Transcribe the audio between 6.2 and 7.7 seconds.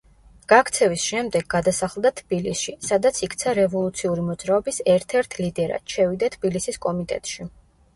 თბილისის კომიტეტში.